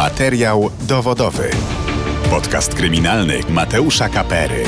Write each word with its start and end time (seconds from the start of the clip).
Materiał 0.00 0.70
dowodowy. 0.88 1.50
Podcast 2.30 2.74
kryminalny 2.74 3.40
Mateusza 3.50 4.08
Kapery. 4.08 4.64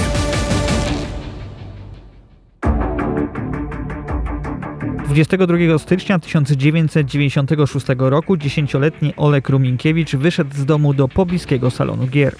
Dwudziestego 5.04 5.46
22 5.46 5.78
stycznia 5.78 6.18
1996 6.18 7.86
roku 7.98 8.36
dziesięcioletni 8.36 9.14
Olek 9.16 9.48
Ruminkiewicz 9.48 10.16
wyszedł 10.16 10.56
z 10.56 10.64
domu 10.64 10.94
do 10.94 11.08
pobliskiego 11.08 11.70
salonu 11.70 12.06
gier. 12.06 12.36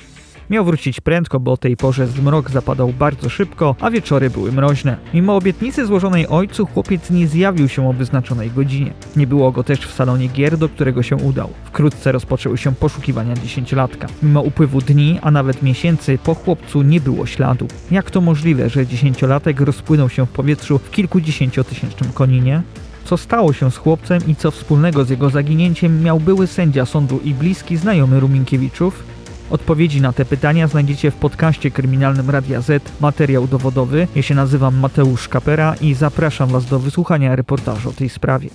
Miał 0.50 0.64
wrócić 0.64 1.00
prędko, 1.00 1.40
bo 1.40 1.52
o 1.52 1.56
tej 1.56 1.77
porze 1.77 2.06
zmrok 2.06 2.50
zapadał 2.50 2.92
bardzo 2.92 3.29
szybko, 3.29 3.77
a 3.80 3.91
wieczory 3.91 4.30
były 4.30 4.52
mroźne. 4.52 4.96
Mimo 5.14 5.36
obietnicy 5.36 5.86
złożonej 5.86 6.27
ojcu, 6.29 6.66
chłopiec 6.66 7.11
nie 7.11 7.29
zjawił 7.29 7.68
się 7.68 7.88
o 7.88 7.92
wyznaczonej 7.92 8.50
godzinie. 8.50 8.92
Nie 9.16 9.27
było 9.27 9.52
go 9.52 9.64
też 9.64 9.80
w 9.80 9.92
salonie 9.92 10.28
gier, 10.28 10.59
do 10.59 10.68
którego 10.68 11.02
się 11.02 11.16
udał. 11.16 11.50
Wkrótce 11.64 12.12
rozpoczęły 12.12 12.59
się 12.59 12.74
poszukiwania 12.74 13.34
dziesięciolatka. 13.34 14.06
Mimo 14.23 14.41
upływu 14.41 14.80
dni, 14.80 15.19
a 15.23 15.30
nawet 15.30 15.62
miesięcy, 15.62 16.19
po 16.24 16.34
chłopcu 16.34 16.83
nie 16.83 17.00
było 17.00 17.27
śladu. 17.27 17.66
Jak 17.91 18.11
to 18.11 18.20
możliwe, 18.20 18.69
że 18.69 18.86
dziesięciolatek 18.86 19.61
rozpłynął 19.61 20.09
się 20.09 20.27
w 20.27 20.30
powietrzu 20.30 20.78
w 20.78 20.91
kilkudziesięciotysięcznym 20.91 22.12
koninie? 22.12 22.62
Co 23.05 23.16
stało 23.16 23.52
się 23.52 23.70
z 23.70 23.77
chłopcem 23.77 24.20
i 24.28 24.36
co 24.36 24.50
wspólnego 24.50 25.05
z 25.05 25.11
jego 25.11 25.30
zaginięciem 25.30 26.02
miał 26.02 26.20
były 26.20 26.47
sędzia 26.47 26.86
sądu 26.86 27.20
i 27.24 27.34
bliski 27.34 27.77
znajomy 27.77 28.20
Ruminkiewiczów? 28.20 29.05
Odpowiedzi 29.52 30.01
na 30.01 30.12
te 30.12 30.24
pytania 30.24 30.69
znajdziecie 30.69 31.11
w 31.11 31.15
podcaście 31.15 31.70
kryminalnym 31.70 32.30
Radia 32.30 32.61
Z, 32.61 32.83
materiał 33.01 33.47
dowodowy. 33.47 34.09
Ja 34.16 34.23
się 34.23 34.34
nazywam 34.34 34.77
Mateusz 34.77 35.28
Kapera 35.28 35.75
i 35.80 35.95
zapraszam 35.95 36.48
Was 36.48 36.66
do 36.66 36.78
wysłuchania 36.78 37.37
reportażu 37.37 37.91
o 37.91 37.92
tej 37.92 38.09
sprawie. 38.09 38.48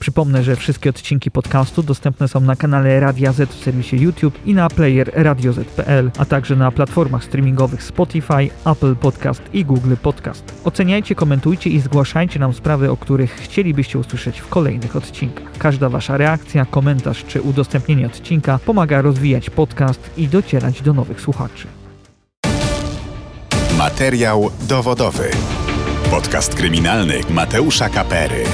Przypomnę, 0.00 0.42
że 0.42 0.56
wszystkie 0.56 0.90
odcinki 0.90 1.30
podcastu 1.30 1.82
dostępne 1.82 2.28
są 2.28 2.40
na 2.40 2.56
kanale 2.56 3.00
Radia 3.00 3.32
Z 3.32 3.50
w 3.50 3.64
serwisie 3.64 3.96
YouTube 3.96 4.38
i 4.46 4.54
na 4.54 4.68
player 4.68 5.10
radioz.pl, 5.14 6.10
a 6.18 6.24
także 6.24 6.56
na 6.56 6.70
platformach 6.70 7.24
streamingowych 7.24 7.82
Spotify, 7.82 8.50
Apple 8.66 8.96
Podcast 8.96 9.42
i 9.52 9.64
Google 9.64 9.94
Podcast. 10.02 10.60
Oceniajcie, 10.64 11.14
komentujcie 11.14 11.70
i 11.70 11.80
zgłaszajcie 11.80 12.38
nam 12.38 12.52
sprawy, 12.54 12.90
o 12.90 12.96
których 12.96 13.30
chcielibyście 13.32 13.98
usłyszeć 13.98 14.40
w 14.40 14.48
kolejnych 14.48 14.96
odcinkach. 14.96 15.58
Każda 15.58 15.88
Wasza 15.88 16.16
reakcja, 16.16 16.64
komentarz 16.64 17.24
czy 17.24 17.42
udostępnienie 17.42 18.06
odcinka 18.06 18.58
pomaga 18.58 19.02
rozwijać 19.02 19.50
podcast 19.50 20.10
i 20.16 20.28
docierać 20.28 20.82
do 20.82 20.92
nowych 20.92 21.20
słuchaczy. 21.20 21.66
Materiał 23.78 24.50
dowodowy. 24.68 25.30
Podcast 26.10 26.54
kryminalny 26.54 27.20
Mateusza 27.30 27.88
Kapery. 27.88 28.44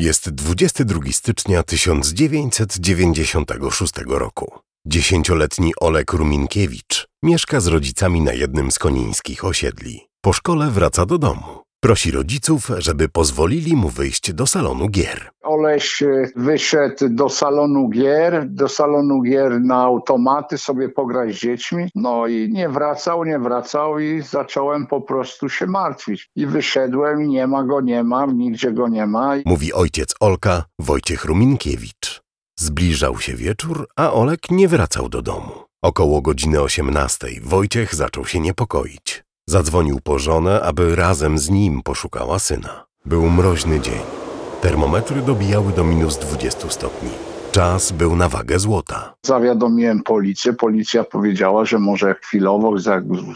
Jest 0.00 0.30
22 0.30 1.12
stycznia 1.12 1.62
1996 1.62 3.92
roku. 4.06 4.58
Dziesięcioletni 4.86 5.72
Olek 5.80 6.12
Ruminkiewicz 6.12 7.06
mieszka 7.22 7.60
z 7.60 7.66
rodzicami 7.66 8.20
na 8.20 8.32
jednym 8.32 8.70
z 8.70 8.78
konińskich 8.78 9.44
osiedli. 9.44 10.00
Po 10.20 10.32
szkole 10.32 10.70
wraca 10.70 11.06
do 11.06 11.18
domu. 11.18 11.57
Prosi 11.80 12.10
rodziców, 12.10 12.70
żeby 12.78 13.08
pozwolili 13.08 13.76
mu 13.76 13.88
wyjść 13.88 14.32
do 14.32 14.46
salonu 14.46 14.88
gier. 14.88 15.30
Oleś 15.42 16.02
e, 16.02 16.28
wyszedł 16.36 17.08
do 17.08 17.28
salonu 17.28 17.88
gier, 17.88 18.46
do 18.48 18.68
salonu 18.68 19.22
gier 19.22 19.60
na 19.60 19.82
automaty 19.82 20.58
sobie 20.58 20.88
pograć 20.88 21.34
z 21.34 21.40
dziećmi. 21.40 21.88
No 21.94 22.26
i 22.26 22.52
nie 22.52 22.68
wracał, 22.68 23.24
nie 23.24 23.38
wracał 23.38 23.98
i 23.98 24.22
zacząłem 24.22 24.86
po 24.86 25.00
prostu 25.00 25.48
się 25.48 25.66
martwić. 25.66 26.30
I 26.36 26.46
wyszedłem 26.46 27.22
i 27.22 27.28
nie 27.28 27.46
ma 27.46 27.64
go, 27.64 27.80
nie 27.80 28.04
ma, 28.04 28.26
nigdzie 28.26 28.72
go 28.72 28.88
nie 28.88 29.06
ma. 29.06 29.34
Mówi 29.46 29.72
ojciec 29.72 30.14
Olka, 30.20 30.64
Wojciech 30.78 31.24
Ruminkiewicz. 31.24 32.22
Zbliżał 32.58 33.18
się 33.18 33.34
wieczór, 33.34 33.86
a 33.96 34.12
Olek 34.12 34.50
nie 34.50 34.68
wracał 34.68 35.08
do 35.08 35.22
domu. 35.22 35.50
Około 35.82 36.22
godziny 36.22 36.60
18 36.60 37.26
Wojciech 37.42 37.94
zaczął 37.94 38.24
się 38.24 38.40
niepokoić. 38.40 39.27
Zadzwonił 39.48 40.00
po 40.00 40.18
żonę, 40.18 40.60
aby 40.60 40.96
razem 40.96 41.38
z 41.38 41.50
nim 41.50 41.82
poszukała 41.82 42.38
syna. 42.38 42.84
Był 43.04 43.30
mroźny 43.30 43.80
dzień. 43.80 44.00
Termometry 44.60 45.22
dobijały 45.22 45.72
do 45.72 45.84
minus 45.84 46.18
20 46.18 46.70
stopni. 46.70 47.27
Czas 47.52 47.92
był 47.92 48.16
na 48.16 48.28
wagę 48.28 48.58
złota. 48.58 49.14
Zawiadomiłem 49.26 50.02
policję. 50.02 50.52
Policja 50.52 51.04
powiedziała, 51.04 51.64
że 51.64 51.78
może 51.78 52.14
chwilowo 52.14 52.72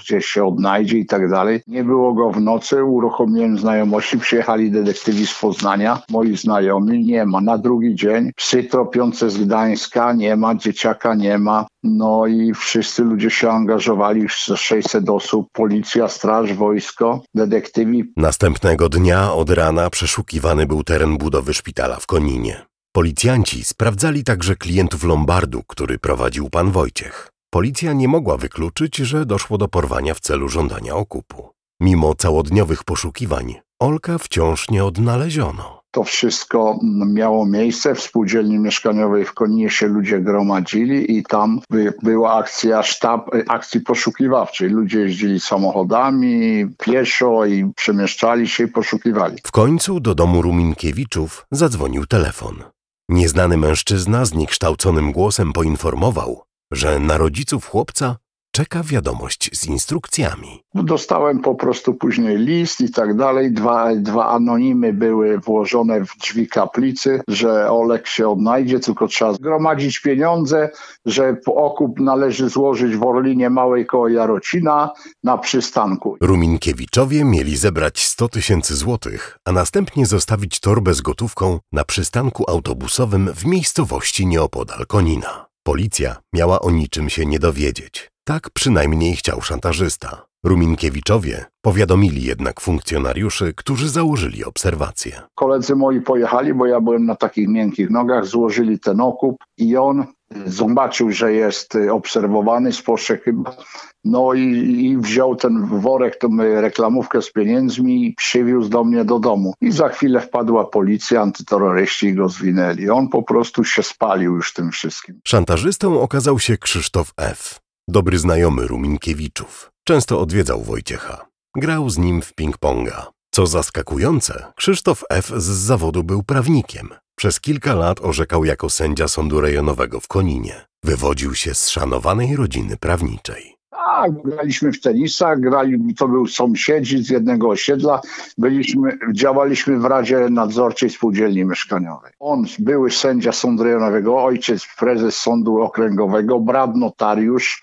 gdzieś 0.01 0.27
się 0.27 0.45
odnajdzie 0.45 0.99
i 0.99 1.07
tak 1.07 1.31
dalej. 1.31 1.61
Nie 1.67 1.85
było 1.85 2.13
go 2.13 2.31
w 2.31 2.41
nocy. 2.41 2.85
Uruchomiłem 2.85 3.59
znajomości. 3.59 4.19
Przyjechali 4.19 4.71
detektywi 4.71 5.27
z 5.27 5.41
Poznania. 5.41 6.03
Moi 6.11 6.37
znajomi 6.37 7.05
nie 7.05 7.27
ma. 7.27 7.41
Na 7.41 7.59
drugi 7.59 7.95
dzień 7.95 8.31
psy 8.37 8.65
tropiące 8.65 9.31
z 9.31 9.39
Gdańska 9.39 10.13
nie 10.13 10.37
ma. 10.37 10.55
Dzieciaka 10.55 11.15
nie 11.15 11.39
ma. 11.39 11.67
No 11.83 12.27
i 12.27 12.55
wszyscy 12.55 13.03
ludzie 13.03 13.31
się 13.31 13.51
angażowali, 13.51 14.29
600 14.29 15.09
osób, 15.09 15.49
policja, 15.53 16.09
straż, 16.09 16.55
wojsko, 16.55 17.21
detektywi. 17.35 18.13
Następnego 18.17 18.89
dnia 18.89 19.33
od 19.33 19.51
rana 19.51 19.91
przeszukiwany 19.91 20.67
był 20.67 20.83
teren 20.83 21.19
budowy 21.19 21.55
szpitala 21.55 21.97
w 21.97 22.07
Koninie. 22.07 22.72
Policjanci 22.95 23.65
sprawdzali 23.65 24.25
także 24.25 24.57
klientów 24.57 25.05
Lombardu, 25.05 25.63
który 25.67 25.99
prowadził 25.99 26.51
pan 26.51 26.71
Wojciech. 26.71 27.29
Policja 27.51 27.93
nie 27.93 28.09
mogła 28.09 28.37
wykluczyć, 28.37 28.97
że 28.97 29.27
doszło 29.27 29.59
do 29.59 29.69
porwania 29.69 30.15
w 30.15 30.21
celu 30.21 30.49
żądania 30.49 30.95
okupu. 30.95 31.51
Mimo 31.81 32.15
całodniowych 32.15 32.85
poszukiwań, 32.85 33.55
Olka 33.81 34.19
wciąż 34.19 34.71
nie 34.71 34.85
odnaleziono. 34.85 35.83
To 35.91 36.05
wszystko 36.05 36.79
miało 37.07 37.47
miejsce 37.47 37.95
w 37.95 38.01
spółdzielni 38.01 38.59
mieszkaniowej 38.59 39.25
w 39.25 39.33
Koninie 39.33 39.71
się 39.71 39.87
ludzie 39.87 40.21
gromadzili 40.21 41.19
i 41.19 41.23
tam 41.23 41.61
była 42.03 42.35
akcja 42.35 42.83
sztab 42.83 43.31
akcji 43.49 43.81
poszukiwawczej. 43.81 44.69
Ludzie 44.69 45.01
jeździli 45.01 45.41
samochodami, 45.41 46.67
pieszo 46.79 47.45
i 47.45 47.73
przemieszczali 47.77 48.49
się 48.49 48.65
i 48.65 48.69
poszukiwali. 48.69 49.37
W 49.47 49.53
końcu 49.53 50.01
do 50.01 50.15
domu 50.15 50.43
Ruminkiewiczów 50.43 51.47
zadzwonił 51.51 52.07
telefon. 52.07 52.63
Nieznany 53.09 53.57
mężczyzna 53.57 54.25
z 54.25 54.35
niekształconym 54.35 55.13
głosem 55.13 55.53
poinformował, 55.53 56.43
że 56.71 56.99
na 56.99 57.19
rodziców 57.19 57.67
chłopca 57.67 58.17
czeka 58.53 58.83
wiadomość 58.83 59.51
z 59.53 59.67
instrukcjami. 59.67 60.63
Dostałem 60.75 61.41
po 61.41 61.55
prostu 61.55 61.95
później 61.95 62.39
list 62.39 62.81
i 62.81 62.91
tak 62.91 63.17
dalej. 63.17 63.53
Dwa, 63.53 63.95
dwa 63.95 64.29
anonimy 64.29 64.93
były 64.93 65.39
włożone 65.39 66.05
w 66.05 66.17
drzwi 66.17 66.49
kaplicy, 66.49 67.21
że 67.29 67.71
Olek 67.71 68.07
się 68.07 68.29
odnajdzie, 68.29 68.81
tylko 68.81 69.07
trzeba 69.07 69.33
zgromadzić 69.33 70.01
pieniądze, 70.01 70.71
że 71.07 71.37
okup 71.47 72.01
należy 72.01 72.49
złożyć 72.49 72.97
w 72.97 73.03
Orlinie 73.03 73.51
Małej 73.51 73.87
koło 73.87 74.09
Jarocina 74.09 74.91
na 75.25 75.39
przystanku. 75.39 76.17
Ruminkiewiczowie 76.21 77.25
mieli 77.25 77.57
zebrać 77.57 78.05
100 78.05 78.29
tysięcy 78.29 78.77
złotych, 78.77 79.39
a 79.45 79.53
następnie 79.53 80.07
zostawić 80.07 80.61
torbę 80.61 80.95
z 80.95 81.01
gotówką 81.01 81.59
na 81.73 81.85
przystanku 81.85 82.51
autobusowym 82.51 83.31
w 83.35 83.47
miejscowości 83.47 84.27
nieopodal 84.27 84.87
Konina. 84.87 85.47
Policja 85.63 86.17
miała 86.33 86.61
o 86.61 86.71
niczym 86.71 87.11
się 87.11 87.27
nie 87.27 87.39
dowiedzieć. 87.39 88.12
Tak 88.25 88.51
przynajmniej 88.51 89.17
chciał 89.17 89.41
szantażysta. 89.41 90.27
Ruminkiewiczowie 90.45 91.45
powiadomili 91.63 92.23
jednak 92.23 92.61
funkcjonariuszy, 92.61 93.55
którzy 93.57 93.89
założyli 93.89 94.45
obserwację. 94.45 95.21
Koledzy 95.35 95.77
moi 95.77 96.01
pojechali, 96.01 96.55
bo 96.55 96.67
ja 96.67 96.81
byłem 96.81 97.07
na 97.07 97.17
takich 97.17 97.49
miękkich 97.49 97.91
nogach, 97.91 98.27
złożyli 98.27 98.79
ten 98.79 99.01
okup 99.01 99.37
i 99.59 99.77
on 99.77 100.05
zobaczył, 100.47 101.13
że 101.13 101.33
jest 101.33 101.79
obserwowany, 101.91 102.73
spostrzegł 102.73 103.23
chyba, 103.23 103.57
no 104.05 104.35
i, 104.35 104.41
i, 104.85 104.99
wziął 104.99 105.37
ten 105.37 105.67
worek, 105.67 106.19
tą 106.19 106.37
reklamówkę 106.39 107.23
z 107.23 107.33
pieniędzmi 107.33 108.07
i 108.07 108.15
przywiózł 108.15 108.69
do 108.69 108.85
mnie 108.85 109.05
do 109.05 109.19
domu. 109.19 109.55
I 109.61 109.73
za 109.73 109.89
chwilę 109.89 110.21
wpadła 110.21 110.65
policja, 110.65 111.23
antyterroryści 111.23 112.07
i 112.07 112.15
go 112.15 112.29
zwinęli. 112.29 112.91
On 112.91 113.09
po 113.09 113.23
prostu 113.23 113.65
się 113.65 113.83
spalił 113.83 114.37
już 114.37 114.53
tym 114.53 114.71
wszystkim. 114.71 115.21
Szantażystą 115.27 116.01
okazał 116.01 116.39
się 116.39 116.59
Krzysztof 116.59 117.13
F 117.17 117.62
dobry 117.89 118.19
znajomy 118.19 118.67
Ruminkiewiczów. 118.67 119.71
Często 119.85 120.21
odwiedzał 120.21 120.63
Wojciecha. 120.63 121.27
Grał 121.57 121.91
z 121.91 121.99
nim 121.99 122.23
w 122.23 122.35
ping-ponga. 122.35 123.07
Co 123.35 123.47
zaskakujące, 123.47 124.53
Krzysztof 124.57 125.05
F. 125.11 125.33
z 125.37 125.45
zawodu 125.45 126.05
był 126.05 126.23
prawnikiem. 126.23 126.89
Przez 127.19 127.41
kilka 127.41 127.75
lat 127.75 128.01
orzekał 128.01 128.45
jako 128.45 128.71
sędzia 128.71 129.09
sądu 129.09 129.41
rejonowego 129.41 130.01
w 130.01 130.09
Koninie. 130.09 130.67
Wywodził 130.85 131.35
się 131.35 131.55
z 131.55 131.69
szanowanej 131.69 132.37
rodziny 132.37 132.77
prawniczej. 132.77 133.57
Tak, 133.73 134.13
graliśmy 134.25 134.73
w 134.73 134.81
tenisa, 134.81 135.37
grali, 135.37 135.95
to 135.95 136.09
był 136.09 136.27
sąsiedzi 136.27 137.05
z 137.05 137.11
jednego 137.11 137.49
osiedla. 137.49 138.01
Byliśmy, 138.39 138.99
działaliśmy 139.13 139.79
w 139.79 139.85
Radzie 139.85 140.19
Nadzorczej 140.31 140.91
Spółdzielni 140.91 141.45
Mieszkaniowej. 141.45 142.13
On, 142.21 142.45
były 142.59 142.91
sędzia 142.91 143.33
sądu 143.33 143.63
rejonowego, 143.63 144.25
ojciec 144.25 144.67
prezes 144.79 145.17
sądu 145.17 145.61
okręgowego, 145.61 146.41
brat 146.41 146.77
notariusz, 146.77 147.63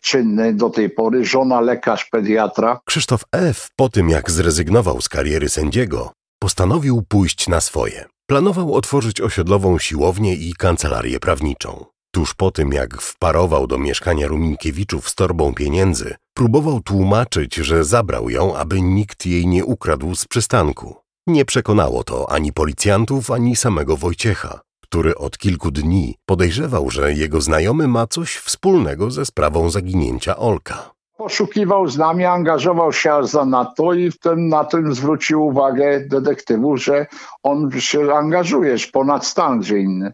czynny 0.00 0.54
do 0.54 0.70
tej 0.70 0.90
pory, 0.90 1.24
żona 1.24 1.60
lekarz 1.60 2.04
pediatra. 2.04 2.80
Krzysztof 2.84 3.24
F. 3.32 3.68
po 3.76 3.88
tym 3.88 4.08
jak 4.08 4.30
zrezygnował 4.30 5.00
z 5.00 5.08
kariery 5.08 5.48
sędziego, 5.48 6.12
postanowił 6.38 7.02
pójść 7.08 7.48
na 7.48 7.60
swoje. 7.60 8.04
Planował 8.26 8.74
otworzyć 8.74 9.20
osiedlową 9.20 9.78
siłownię 9.78 10.34
i 10.34 10.54
kancelarię 10.54 11.20
prawniczą. 11.20 11.84
Tuż 12.12 12.34
po 12.34 12.50
tym, 12.50 12.72
jak 12.72 13.02
wparował 13.02 13.66
do 13.66 13.78
mieszkania 13.78 14.28
Rumienkiewiczów 14.28 15.08
z 15.08 15.14
torbą 15.14 15.54
pieniędzy, 15.54 16.14
próbował 16.34 16.80
tłumaczyć, 16.80 17.54
że 17.54 17.84
zabrał 17.84 18.30
ją, 18.30 18.56
aby 18.56 18.82
nikt 18.82 19.26
jej 19.26 19.46
nie 19.46 19.64
ukradł 19.64 20.14
z 20.14 20.24
przystanku. 20.24 20.96
Nie 21.26 21.44
przekonało 21.44 22.04
to 22.04 22.30
ani 22.30 22.52
policjantów, 22.52 23.30
ani 23.30 23.56
samego 23.56 23.96
Wojciecha, 23.96 24.60
który 24.82 25.14
od 25.14 25.38
kilku 25.38 25.70
dni 25.70 26.14
podejrzewał, 26.26 26.90
że 26.90 27.14
jego 27.14 27.40
znajomy 27.40 27.88
ma 27.88 28.06
coś 28.06 28.36
wspólnego 28.36 29.10
ze 29.10 29.26
sprawą 29.26 29.70
zaginięcia 29.70 30.36
Olka. 30.36 30.90
Poszukiwał 31.20 31.88
z 31.88 31.98
nami, 31.98 32.24
angażował 32.24 32.92
się 32.92 33.12
aż 33.12 33.26
za 33.26 33.44
NATO 33.44 33.92
i 33.92 34.10
w 34.10 34.18
tym, 34.18 34.48
na 34.48 34.64
tym 34.64 34.94
zwrócił 34.94 35.46
uwagę 35.46 36.00
detektywu, 36.00 36.76
że 36.76 37.06
on 37.42 37.70
się 37.80 38.14
angażuje 38.14 38.76
ponad 38.92 39.26
stan 39.26 39.60
gdzie 39.60 39.78
inny. 39.78 40.12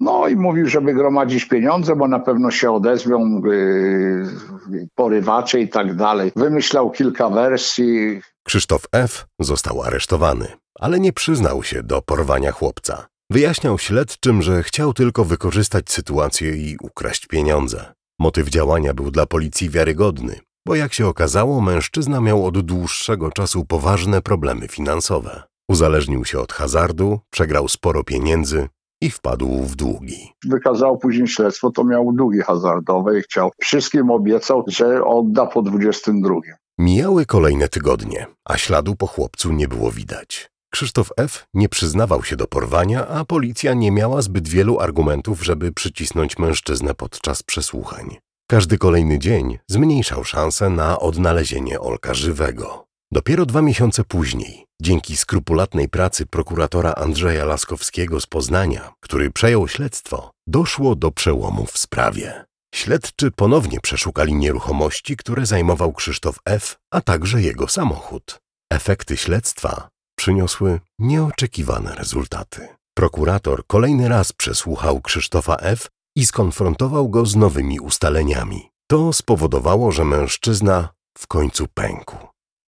No 0.00 0.28
i 0.28 0.36
mówił, 0.36 0.68
żeby 0.68 0.94
gromadzić 0.94 1.44
pieniądze, 1.44 1.96
bo 1.96 2.08
na 2.08 2.18
pewno 2.18 2.50
się 2.50 2.70
odezwią 2.70 3.40
yy, 3.44 4.88
porywacze 4.94 5.60
i 5.60 5.68
tak 5.68 5.96
dalej. 5.96 6.32
Wymyślał 6.36 6.90
kilka 6.90 7.28
wersji. 7.30 8.20
Krzysztof 8.46 8.82
F. 8.92 9.26
został 9.38 9.82
aresztowany, 9.82 10.46
ale 10.80 11.00
nie 11.00 11.12
przyznał 11.12 11.62
się 11.62 11.82
do 11.82 12.02
porwania 12.02 12.52
chłopca. 12.52 13.06
Wyjaśniał 13.30 13.78
śledczym, 13.78 14.42
że 14.42 14.62
chciał 14.62 14.92
tylko 14.92 15.24
wykorzystać 15.24 15.90
sytuację 15.90 16.56
i 16.56 16.76
ukraść 16.82 17.26
pieniądze. 17.26 17.92
Motyw 18.20 18.48
działania 18.48 18.94
był 18.94 19.10
dla 19.10 19.26
policji 19.26 19.70
wiarygodny, 19.70 20.40
bo 20.68 20.74
jak 20.74 20.94
się 20.94 21.06
okazało, 21.06 21.60
mężczyzna 21.60 22.20
miał 22.20 22.46
od 22.46 22.60
dłuższego 22.60 23.30
czasu 23.30 23.64
poważne 23.64 24.22
problemy 24.22 24.68
finansowe. 24.68 25.42
Uzależnił 25.68 26.24
się 26.24 26.38
od 26.40 26.52
hazardu, 26.52 27.20
przegrał 27.30 27.68
sporo 27.68 28.04
pieniędzy 28.04 28.68
i 29.02 29.10
wpadł 29.10 29.62
w 29.62 29.76
długi. 29.76 30.32
Wykazał 30.44 30.98
później 30.98 31.28
śledztwo, 31.28 31.70
to 31.70 31.84
miał 31.84 32.12
długi 32.12 32.40
hazardowe 32.40 33.18
i 33.18 33.22
chciał. 33.22 33.50
Wszystkim 33.60 34.10
obiecał, 34.10 34.64
że 34.66 35.04
odda 35.04 35.46
po 35.46 35.62
22. 35.62 36.34
Mijały 36.78 37.26
kolejne 37.26 37.68
tygodnie, 37.68 38.26
a 38.44 38.56
śladu 38.56 38.96
po 38.96 39.06
chłopcu 39.06 39.52
nie 39.52 39.68
było 39.68 39.90
widać. 39.90 40.50
Krzysztof 40.70 41.10
F. 41.16 41.46
nie 41.54 41.68
przyznawał 41.68 42.24
się 42.24 42.36
do 42.36 42.46
porwania, 42.46 43.08
a 43.08 43.24
policja 43.24 43.74
nie 43.74 43.92
miała 43.92 44.22
zbyt 44.22 44.48
wielu 44.48 44.80
argumentów, 44.80 45.44
żeby 45.44 45.72
przycisnąć 45.72 46.38
mężczyznę 46.38 46.94
podczas 46.94 47.42
przesłuchań. 47.42 48.16
Każdy 48.50 48.78
kolejny 48.78 49.18
dzień 49.18 49.58
zmniejszał 49.66 50.24
szanse 50.24 50.70
na 50.70 50.98
odnalezienie 50.98 51.80
Olka 51.80 52.14
żywego. 52.14 52.84
Dopiero 53.12 53.46
dwa 53.46 53.62
miesiące 53.62 54.04
później, 54.04 54.66
dzięki 54.82 55.16
skrupulatnej 55.16 55.88
pracy 55.88 56.26
prokuratora 56.26 56.92
Andrzeja 56.92 57.44
Laskowskiego 57.44 58.20
z 58.20 58.26
Poznania, 58.26 58.92
który 59.00 59.30
przejął 59.30 59.68
śledztwo, 59.68 60.30
doszło 60.46 60.96
do 60.96 61.10
przełomu 61.10 61.66
w 61.66 61.78
sprawie. 61.78 62.44
Śledczy 62.74 63.30
ponownie 63.30 63.80
przeszukali 63.80 64.34
nieruchomości, 64.34 65.16
które 65.16 65.46
zajmował 65.46 65.92
Krzysztof 65.92 66.38
F., 66.44 66.76
a 66.92 67.00
także 67.00 67.42
jego 67.42 67.68
samochód. 67.68 68.38
Efekty 68.72 69.16
śledztwa 69.16 69.88
przyniosły 70.18 70.80
nieoczekiwane 70.98 71.94
rezultaty. 71.94 72.68
Prokurator 72.94 73.66
kolejny 73.66 74.08
raz 74.08 74.32
przesłuchał 74.32 75.00
Krzysztofa 75.00 75.56
F. 75.56 75.88
i 76.18 76.26
skonfrontował 76.26 77.08
go 77.08 77.26
z 77.26 77.36
nowymi 77.36 77.80
ustaleniami. 77.80 78.70
To 78.90 79.12
spowodowało, 79.12 79.92
że 79.92 80.04
mężczyzna 80.04 80.88
w 81.18 81.26
końcu 81.26 81.66
pękł 81.74 82.16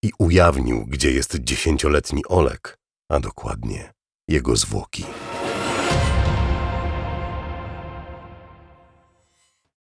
i 0.03 0.11
ujawnił, 0.19 0.85
gdzie 0.85 1.11
jest 1.11 1.39
dziesięcioletni 1.39 2.21
Olek, 2.27 2.77
a 3.09 3.19
dokładnie 3.19 3.93
jego 4.27 4.55
zwłoki. 4.55 5.05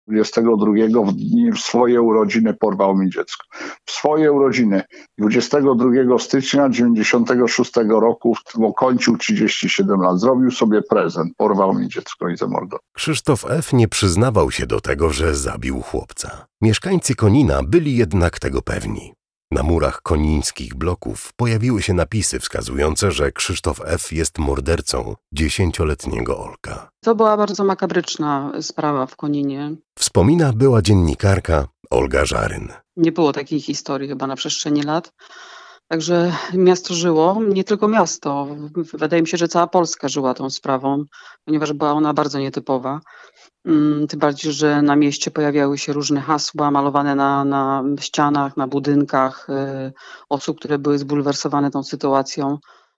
22 0.07 1.05
w 1.05 1.13
dni 1.13 1.51
w 1.51 1.59
swoje 1.59 2.01
urodziny 2.01 2.53
porwał 2.53 2.97
mi 2.97 3.09
dziecko. 3.09 3.47
W 3.85 3.91
swoje 3.91 4.31
urodziny 4.31 4.83
22 5.17 6.19
stycznia 6.19 6.69
96 6.69 7.71
roku 7.89 8.35
kończył 8.77 9.17
37 9.17 10.01
lat. 10.01 10.19
Zrobił 10.19 10.51
sobie 10.51 10.81
prezent, 10.81 11.33
porwał 11.37 11.73
mi 11.73 11.87
dziecko 11.87 12.29
i 12.29 12.37
zamordował. 12.37 12.79
Krzysztof 12.95 13.45
F. 13.49 13.73
nie 13.73 13.87
przyznawał 13.87 14.51
się 14.51 14.65
do 14.65 14.81
tego, 14.81 15.09
że 15.09 15.35
zabił 15.35 15.81
chłopca. 15.81 16.45
Mieszkańcy 16.61 17.15
Konina 17.15 17.61
byli 17.63 17.97
jednak 17.97 18.39
tego 18.39 18.61
pewni. 18.61 19.13
Na 19.55 19.63
murach 19.63 20.01
konińskich 20.01 20.75
bloków 20.75 21.33
pojawiły 21.35 21.81
się 21.81 21.93
napisy 21.93 22.39
wskazujące, 22.39 23.11
że 23.11 23.31
Krzysztof 23.31 23.81
F. 23.85 24.11
jest 24.11 24.37
mordercą 24.37 25.15
dziesięcioletniego 25.31 26.37
Olka. 26.39 26.89
To 27.03 27.15
była 27.15 27.37
bardzo 27.37 27.63
makabryczna 27.63 28.51
sprawa 28.61 29.05
w 29.05 29.15
Koninie. 29.15 29.75
Wspomina 29.99 30.53
była 30.53 30.81
dziennikarka 30.81 31.67
Olga 31.89 32.25
Żaryn. 32.25 32.67
Nie 32.97 33.11
było 33.11 33.33
takiej 33.33 33.61
historii 33.61 34.09
chyba 34.09 34.27
na 34.27 34.35
przestrzeni 34.35 34.83
lat. 34.83 35.13
Także 35.87 36.33
miasto 36.53 36.93
żyło, 36.93 37.41
nie 37.49 37.63
tylko 37.63 37.87
miasto. 37.87 38.47
Wydaje 38.93 39.21
mi 39.21 39.27
się, 39.27 39.37
że 39.37 39.47
cała 39.47 39.67
Polska 39.67 40.09
żyła 40.09 40.33
tą 40.33 40.49
sprawą, 40.49 41.03
ponieważ 41.45 41.73
była 41.73 41.91
ona 41.91 42.13
bardzo 42.13 42.39
nietypowa. 42.39 42.99
Mm, 43.65 44.07
tym 44.07 44.19
bardziej, 44.19 44.51
że 44.51 44.81
na 44.81 44.95
mieście 44.95 45.31
pojawiały 45.31 45.77
się 45.77 45.93
różne 45.93 46.21
hasła 46.21 46.71
malowane 46.71 47.15
na, 47.15 47.45
na 47.45 47.83
ścianach, 47.99 48.57
na 48.57 48.67
budynkach 48.67 49.47
y, 49.49 49.93
osób, 50.29 50.59
które 50.59 50.79
były 50.79 50.97
zbulwersowane 50.97 51.71
tą 51.71 51.83
sytuacją. 51.83 52.57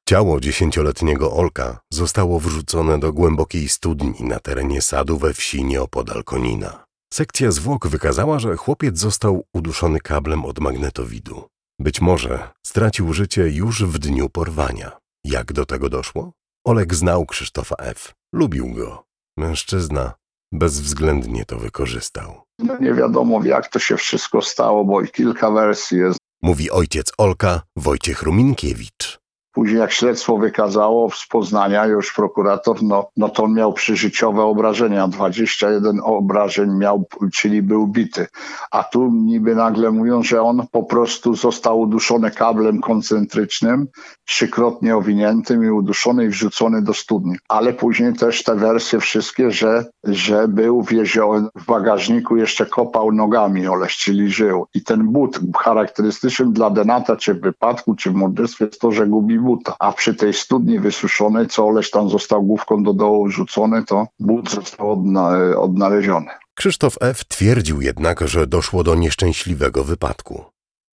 Ciało 0.10 0.40
dziesięcioletniego 0.40 1.34
Olka 1.34 1.80
zostało 1.94 2.40
wrzucone 2.40 3.00
do 3.00 3.14
głębokiej 3.14 3.70
studni 3.70 4.14
na 4.20 4.40
terenie 4.40 4.82
sadu 4.82 5.18
we 5.18 5.34
wsi 5.34 5.66
nieopodal 5.66 6.24
Konina. 6.24 6.86
Sekcja 7.14 7.52
zwłok 7.52 7.88
wykazała, 7.88 8.40
że 8.40 8.56
chłopiec 8.56 9.00
został 9.00 9.44
uduszony 9.54 10.00
kablem 10.00 10.46
od 10.46 10.60
magnetowidu. 10.60 11.44
Być 11.80 12.02
może 12.02 12.50
stracił 12.66 13.14
życie 13.14 13.50
już 13.50 13.84
w 13.84 14.00
dniu 14.00 14.30
porwania. 14.30 14.92
Jak 15.24 15.54
do 15.54 15.66
tego 15.66 15.90
doszło? 15.90 16.32
Olek 16.66 16.96
znał 16.96 17.26
Krzysztofa 17.26 17.76
F. 17.80 18.14
Lubił 18.34 18.74
go. 18.74 19.04
Mężczyzna 19.38 20.14
bezwzględnie 20.52 21.46
to 21.46 21.58
wykorzystał. 21.58 22.42
No 22.60 22.78
nie 22.80 22.94
wiadomo 22.94 23.44
jak 23.44 23.68
to 23.68 23.80
się 23.80 23.98
wszystko 23.98 24.42
stało, 24.42 24.86
bo 24.86 25.02
i 25.02 25.08
kilka 25.08 25.52
wersji 25.52 25.98
jest. 25.98 26.20
Mówi 26.42 26.72
ojciec 26.72 27.12
Olka 27.18 27.62
Wojciech 27.76 28.24
Ruminkiewicz. 28.24 29.07
Później 29.58 29.80
jak 29.80 29.92
śledztwo 29.92 30.38
wykazało 30.38 31.10
z 31.10 31.28
Poznania, 31.28 31.86
już 31.86 32.14
prokurator, 32.14 32.84
no, 32.84 33.10
no 33.18 33.30
to 33.30 33.44
on 33.44 33.54
miał 33.54 33.74
przyżyciowe 33.74 34.44
obrażenia, 34.44 35.08
21 35.08 36.00
obrażeń 36.04 36.78
miał, 36.78 37.06
czyli 37.34 37.62
był 37.62 37.88
bity. 37.88 38.28
A 38.72 38.84
tu 38.84 39.12
niby 39.12 39.56
nagle 39.56 39.92
mówią, 39.92 40.24
że 40.24 40.42
on 40.42 40.68
po 40.72 40.84
prostu 40.84 41.36
został 41.36 41.80
uduszony 41.80 42.32
kablem 42.32 42.82
koncentrycznym, 42.82 43.88
trzykrotnie 44.26 44.98
owiniętym 44.98 45.66
i 45.66 45.70
uduszony 45.70 46.26
i 46.26 46.30
wrzucony 46.30 46.82
do 46.82 46.94
studni. 46.94 47.36
Ale 47.50 47.74
później 47.74 48.14
też 48.14 48.44
te 48.44 48.56
wersje 48.56 49.00
wszystkie, 49.00 49.52
że, 49.52 49.86
że 50.04 50.48
był 50.48 50.84
w 50.84 50.92
jeziorze, 50.92 51.48
w 51.56 51.66
bagażniku 51.66 52.38
jeszcze 52.38 52.66
kopał 52.66 53.12
nogami 53.12 53.68
Oleś, 53.68 53.98
czyli 53.98 54.30
żył. 54.30 54.68
I 54.74 54.84
ten 54.84 55.08
but 55.08 55.40
charakterystyczny 55.58 56.46
dla 56.52 56.70
Denata, 56.70 57.16
czy 57.16 57.34
w 57.34 57.42
wypadku, 57.42 57.96
czy 57.96 58.12
w 58.12 58.16
morderstwie 58.16 58.66
jest 58.66 58.82
to, 58.82 58.92
że 58.92 59.08
gubi 59.08 59.47
buta. 59.48 59.76
A 59.80 59.92
przy 59.92 60.16
tej 60.16 60.34
studni 60.34 60.80
wysuszonej, 60.80 61.48
co 61.48 61.68
Oleś 61.68 61.90
tam 61.92 62.10
został 62.10 62.44
główką 62.44 62.84
do 62.84 62.94
dołu 62.94 63.30
rzucony, 63.30 63.84
to 63.86 64.08
but 64.20 64.52
został 64.52 64.92
odna 64.92 65.30
odnaleziony. 65.58 66.28
Krzysztof 66.56 66.98
F. 67.02 67.26
twierdził 67.28 67.82
jednak, 67.82 68.28
że 68.28 68.48
doszło 68.48 68.84
do 68.84 68.96
nieszczęśliwego 68.96 69.84
wypadku. 69.84 70.46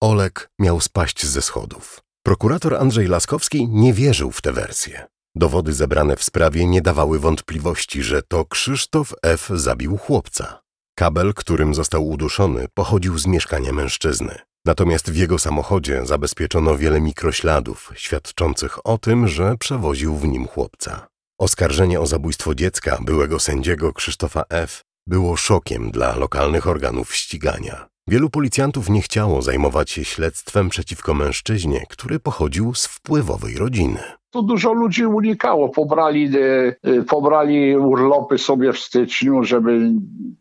Olek 0.02 0.50
miał 0.58 0.80
spaść 0.80 1.26
ze 1.26 1.42
schodów. 1.42 2.00
Prokurator 2.26 2.75
Andrzej 2.75 3.06
Laskowski 3.06 3.68
nie 3.68 3.92
wierzył 3.92 4.30
w 4.30 4.42
tę 4.42 4.52
wersję. 4.52 5.06
Dowody 5.34 5.73
zebrane 5.73 6.16
w 6.16 6.25
sprawie 6.25 6.66
nie 6.66 6.82
dawały 6.82 7.18
wątpliwości, 7.18 8.02
że 8.02 8.23
to 8.23 8.44
Krzysztof 8.44 9.14
F. 9.23 9.50
zabił 9.54 9.96
chłopca. 9.96 10.61
Kabel, 10.99 11.34
którym 11.34 11.75
został 11.75 12.08
uduszony, 12.08 12.66
pochodził 12.75 13.18
z 13.18 13.26
mieszkania 13.26 13.73
mężczyzny. 13.73 14.38
Natomiast 14.66 15.11
w 15.11 15.16
jego 15.16 15.38
samochodzie 15.38 16.06
zabezpieczono 16.06 16.76
wiele 16.76 17.00
mikrośladów, 17.00 17.92
świadczących 17.94 18.87
o 18.87 18.99
tym, 18.99 19.28
że 19.28 19.56
przewoził 19.56 20.16
w 20.16 20.28
nim 20.28 20.47
chłopca. 20.47 21.06
Oskarżenie 21.38 22.00
o 22.00 22.06
zabójstwo 22.06 22.54
dziecka 22.54 22.99
byłego 23.00 23.38
sędziego 23.38 23.92
Krzysztofa 23.92 24.44
F. 24.49 24.83
było 25.06 25.37
szokiem 25.37 25.90
dla 25.90 26.16
lokalnych 26.16 26.66
organów 26.66 27.14
ścigania. 27.14 27.94
Wielu 28.08 28.30
policjantów 28.30 28.90
nie 28.90 29.02
chciało 29.02 29.42
zajmować 29.42 29.90
się 29.90 30.04
śledztwem 30.04 30.68
przeciwko 30.68 31.14
mężczyźnie, 31.14 31.84
który 31.88 32.20
pochodził 32.20 32.75
z 32.75 32.87
wpływowej 32.87 33.56
rodziny. 33.56 33.99
To 34.30 34.42
dużo 34.42 34.73
ludzi 34.73 35.06
unikało. 35.06 35.68
Pobrali, 35.68 36.30
e, 36.38 36.76
e, 36.82 37.02
pobrali 37.02 37.76
urlopy 37.76 38.38
sobie 38.38 38.73
w 38.73 38.78
styczniu, 38.78 39.44
żeby 39.44 39.92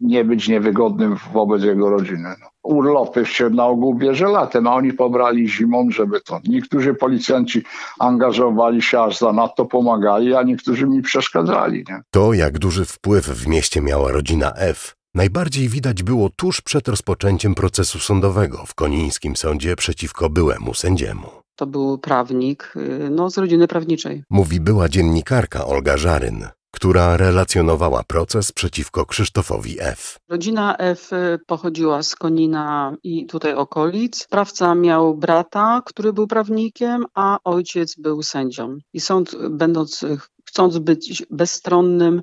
nie 0.01 0.25
być 0.25 0.47
niewygodnym 0.47 1.15
wobec 1.33 1.63
jego 1.63 1.89
rodziny. 1.89 2.29
No. 2.41 2.47
Urlopy 2.63 3.25
się 3.25 3.49
na 3.49 3.65
ogół 3.65 3.95
bierze 3.95 4.27
latem, 4.27 4.67
a 4.67 4.75
oni 4.75 4.93
pobrali 4.93 5.49
zimą, 5.49 5.91
żeby 5.91 6.21
to. 6.21 6.39
Niektórzy 6.47 6.93
policjanci 6.93 7.63
angażowali 7.99 8.81
się 8.81 9.01
aż 9.01 9.17
zanadto 9.17 9.65
pomagali, 9.65 10.35
a 10.35 10.43
niektórzy 10.43 10.87
mi 10.87 11.01
przeszkadzali. 11.01 11.83
Nie? 11.89 12.01
To, 12.11 12.33
jak 12.33 12.59
duży 12.59 12.85
wpływ 12.85 13.25
w 13.25 13.47
mieście 13.47 13.81
miała 13.81 14.11
rodzina 14.11 14.53
F, 14.55 14.95
najbardziej 15.15 15.69
widać 15.69 16.03
było 16.03 16.29
tuż 16.29 16.61
przed 16.61 16.87
rozpoczęciem 16.87 17.55
procesu 17.55 17.99
sądowego 17.99 18.65
w 18.65 18.75
konińskim 18.75 19.35
sądzie 19.35 19.75
przeciwko 19.75 20.29
byłemu 20.29 20.73
sędziemu. 20.73 21.27
To 21.55 21.67
był 21.67 21.97
prawnik 21.97 22.73
y, 22.75 23.09
no, 23.09 23.29
z 23.29 23.37
rodziny 23.37 23.67
prawniczej. 23.67 24.23
Mówi 24.29 24.59
była 24.59 24.89
dziennikarka 24.89 25.65
Olga 25.65 25.97
Żaryn, 25.97 26.47
która 26.71 27.17
relacjonowała 27.17 28.03
proces 28.03 28.51
przeciwko 28.51 29.05
Krzysztofowi 29.05 29.75
F. 29.79 30.17
Rodzina 30.29 30.77
F 30.77 31.13
y, 31.13 31.39
pochodziła 31.47 32.03
z 32.03 32.15
Konina 32.15 32.95
i 33.03 33.25
tutaj 33.25 33.53
okolic. 33.53 34.23
Sprawca 34.23 34.75
miał 34.75 35.17
brata, 35.17 35.81
który 35.85 36.13
był 36.13 36.27
prawnikiem, 36.27 37.05
a 37.13 37.37
ojciec 37.43 37.95
był 37.95 38.23
sędzią. 38.23 38.77
I 38.93 38.99
sąd, 38.99 39.35
będąc, 39.49 40.05
chcąc 40.45 40.77
być 40.77 41.23
bezstronnym, 41.29 42.21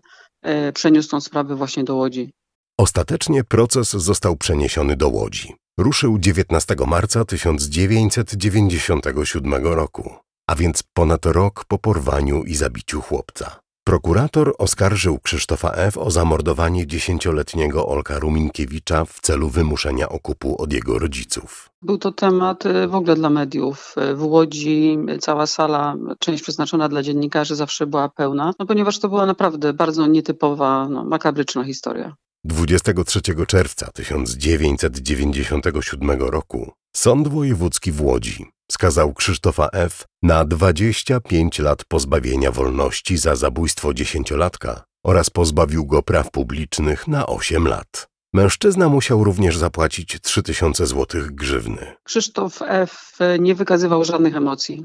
y, 0.68 0.72
przeniósł 0.72 1.08
tą 1.08 1.20
sprawę 1.20 1.54
właśnie 1.56 1.84
do 1.84 1.96
Łodzi. 1.96 2.32
Ostatecznie 2.80 3.44
proces 3.44 3.90
został 3.90 4.36
przeniesiony 4.36 4.96
do 4.96 5.08
Łodzi. 5.08 5.54
Ruszył 5.78 6.18
19 6.18 6.74
marca 6.86 7.24
1997 7.24 9.66
roku, 9.66 10.14
a 10.46 10.54
więc 10.54 10.82
ponad 10.94 11.26
rok 11.26 11.64
po 11.68 11.78
porwaniu 11.78 12.42
i 12.42 12.54
zabiciu 12.54 13.00
chłopca. 13.00 13.60
Prokurator 13.84 14.54
oskarżył 14.58 15.18
Krzysztofa 15.18 15.70
F. 15.70 15.98
o 15.98 16.10
zamordowanie 16.10 16.86
dziesięcioletniego 16.86 17.86
Olka 17.86 18.18
Ruminkiewicza 18.18 19.04
w 19.04 19.20
celu 19.20 19.48
wymuszenia 19.48 20.08
okupu 20.08 20.62
od 20.62 20.72
jego 20.72 20.98
rodziców. 20.98 21.70
Był 21.82 21.98
to 21.98 22.12
temat 22.12 22.66
y, 22.66 22.88
w 22.88 22.94
ogóle 22.94 23.14
dla 23.14 23.30
mediów. 23.30 23.94
Y, 24.10 24.14
w 24.14 24.22
Łodzi 24.22 24.98
cała 25.20 25.46
sala, 25.46 25.96
część 26.18 26.42
przeznaczona 26.42 26.88
dla 26.88 27.02
dziennikarzy 27.02 27.56
zawsze 27.56 27.86
była 27.86 28.08
pełna, 28.08 28.52
no 28.58 28.66
ponieważ 28.66 28.98
to 28.98 29.08
była 29.08 29.26
naprawdę 29.26 29.72
bardzo 29.72 30.06
nietypowa, 30.06 30.88
no, 30.88 31.04
makabryczna 31.04 31.64
historia. 31.64 32.16
23 32.44 33.20
czerwca 33.46 33.90
1997 33.92 36.22
roku 36.22 36.72
Sąd 36.96 37.28
Wojewódzki 37.28 37.92
w 37.92 38.02
Łodzi 38.02 38.46
skazał 38.70 39.14
Krzysztofa 39.14 39.68
F. 39.72 40.04
na 40.22 40.44
25 40.44 41.58
lat 41.58 41.84
pozbawienia 41.84 42.52
wolności 42.52 43.16
za 43.16 43.36
zabójstwo 43.36 43.94
dziesięciolatka 43.94 44.84
oraz 45.04 45.30
pozbawił 45.30 45.86
go 45.86 46.02
praw 46.02 46.30
publicznych 46.30 47.08
na 47.08 47.26
8 47.26 47.68
lat. 47.68 48.08
Mężczyzna 48.32 48.88
musiał 48.88 49.24
również 49.24 49.56
zapłacić 49.56 50.18
3000 50.22 50.86
zł 50.86 51.22
grzywny. 51.30 51.94
Krzysztof 52.02 52.62
F. 52.62 53.18
nie 53.38 53.54
wykazywał 53.54 54.04
żadnych 54.04 54.36
emocji 54.36 54.84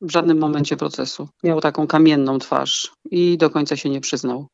w 0.00 0.10
żadnym 0.10 0.38
momencie 0.38 0.76
procesu. 0.76 1.28
Miał 1.42 1.60
taką 1.60 1.86
kamienną 1.86 2.38
twarz 2.38 2.92
i 3.10 3.38
do 3.38 3.50
końca 3.50 3.76
się 3.76 3.90
nie 3.90 4.00
przyznał. 4.00 4.46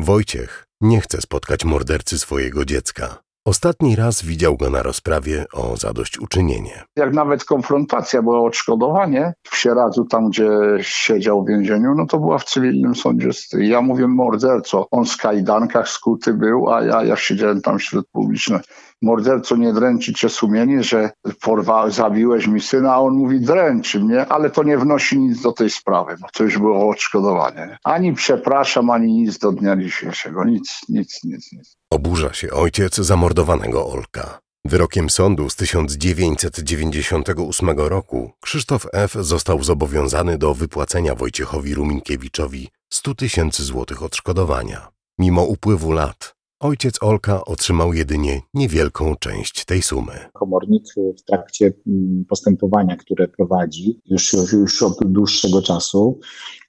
Wojciech 0.00 0.64
nie 0.80 1.00
chce 1.00 1.20
spotkać 1.20 1.64
mordercy 1.64 2.18
swojego 2.18 2.64
dziecka. 2.64 3.27
Ostatni 3.48 3.96
raz 3.96 4.22
widział 4.22 4.56
go 4.56 4.70
na 4.70 4.82
rozprawie 4.82 5.44
o 5.52 5.76
zadośćuczynienie. 5.76 6.84
Jak 6.96 7.14
nawet 7.14 7.44
konfrontacja 7.44 8.22
była 8.22 8.40
odszkodowanie 8.40 9.32
w 9.42 9.56
Sieradzu, 9.56 10.04
tam 10.04 10.30
gdzie 10.30 10.48
siedział 10.80 11.44
w 11.44 11.48
więzieniu, 11.48 11.94
no 11.94 12.06
to 12.06 12.18
była 12.18 12.38
w 12.38 12.44
cywilnym 12.44 12.94
sądzie. 12.94 13.28
Ja 13.52 13.80
mówię 13.82 14.06
morderco, 14.08 14.86
on 14.90 15.04
w 15.04 15.16
kajdankach 15.16 15.88
skuty 15.88 16.34
był, 16.34 16.72
a 16.72 16.82
ja, 16.82 17.04
ja 17.04 17.16
siedziałem 17.16 17.60
tam 17.60 17.78
wśród 17.78 18.08
publicznych 18.12 18.62
morderco, 19.02 19.56
nie 19.56 19.72
dręczy 19.72 20.14
cię 20.14 20.28
sumienie, 20.28 20.82
że 20.82 21.10
porwa, 21.40 21.90
zabiłeś 21.90 22.46
mi 22.46 22.60
syna, 22.60 22.92
a 22.92 22.98
on 22.98 23.14
mówi 23.14 23.40
dręczy 23.40 24.00
mnie, 24.00 24.26
ale 24.26 24.50
to 24.50 24.62
nie 24.62 24.78
wnosi 24.78 25.18
nic 25.18 25.42
do 25.42 25.52
tej 25.52 25.70
sprawy, 25.70 26.16
bo 26.20 26.26
to 26.34 26.44
już 26.44 26.58
było 26.58 26.88
odszkodowanie. 26.90 27.78
Ani 27.84 28.12
przepraszam, 28.12 28.90
ani 28.90 29.12
nic 29.12 29.38
do 29.38 29.52
dnia 29.52 29.76
dzisiejszego. 29.76 30.44
Nic, 30.44 30.80
nic, 30.88 31.24
nic, 31.24 31.52
nic. 31.52 31.78
Oburza 31.90 32.32
się 32.32 32.50
ojciec 32.50 33.00
zamordowanego 33.38 33.86
Olka. 33.86 34.40
Wyrokiem 34.64 35.10
sądu 35.10 35.50
z 35.50 35.56
1998 35.56 37.70
roku 37.70 38.30
Krzysztof 38.40 38.86
F. 38.92 39.16
został 39.20 39.62
zobowiązany 39.62 40.38
do 40.38 40.54
wypłacenia 40.54 41.14
Wojciechowi 41.14 41.74
Ruminkiewiczowi 41.74 42.68
100 42.92 43.14
tysięcy 43.14 43.64
złotych 43.64 44.02
odszkodowania. 44.02 44.88
Mimo 45.18 45.44
upływu 45.44 45.92
lat 45.92 46.34
Ojciec 46.60 47.02
Olka 47.02 47.44
otrzymał 47.44 47.94
jedynie 47.94 48.40
niewielką 48.54 49.16
część 49.16 49.64
tej 49.64 49.82
sumy. 49.82 50.12
Komornik 50.32 50.84
w 51.18 51.22
trakcie 51.22 51.72
mm, 51.86 52.24
postępowania, 52.28 52.96
które 52.96 53.28
prowadzi 53.28 54.00
już, 54.06 54.32
już, 54.32 54.52
już 54.52 54.82
od 54.82 54.98
dłuższego 55.04 55.62
czasu, 55.62 56.20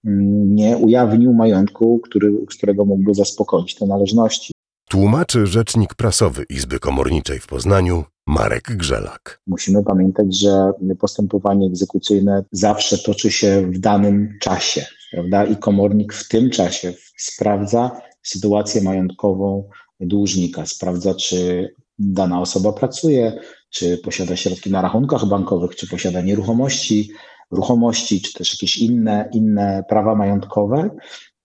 mm, 0.06 0.56
nie 0.56 0.78
ujawnił 0.78 1.34
majątku, 1.34 2.00
który, 2.00 2.32
z 2.52 2.58
którego 2.58 2.86
mógłby 2.86 3.14
zaspokoić 3.14 3.76
te 3.76 3.86
należności. 3.86 4.52
Tłumaczy 4.92 5.48
rzecznik 5.48 5.96
prasowy 5.96 6.46
Izby 6.50 6.80
Komorniczej 6.80 7.40
w 7.40 7.48
Poznaniu 7.48 8.04
Marek 8.28 8.64
Grzelak. 8.64 9.42
Musimy 9.48 9.84
pamiętać, 9.84 10.40
że 10.40 10.72
postępowanie 11.00 11.68
egzekucyjne 11.68 12.44
zawsze 12.52 12.98
toczy 12.98 13.32
się 13.32 13.72
w 13.72 13.80
danym 13.80 14.38
czasie, 14.42 14.86
prawda? 15.12 15.46
I 15.46 15.58
komornik 15.58 16.14
w 16.14 16.28
tym 16.28 16.50
czasie 16.50 16.94
sprawdza 17.18 18.02
sytuację 18.24 18.82
majątkową 18.82 19.70
dłużnika, 20.00 20.66
sprawdza, 20.66 21.16
czy 21.16 21.70
dana 22.00 22.42
osoba 22.42 22.74
pracuje, 22.74 23.40
czy 23.70 23.98
posiada 23.98 24.36
środki 24.36 24.72
na 24.72 24.82
rachunkach 24.82 25.26
bankowych, 25.26 25.76
czy 25.76 25.88
posiada 25.88 26.22
nieruchomości, 26.22 27.12
ruchomości, 27.52 28.22
czy 28.22 28.34
też 28.34 28.54
jakieś 28.54 28.78
inne, 28.78 29.30
inne 29.34 29.84
prawa 29.90 30.16
majątkowe. 30.16 30.90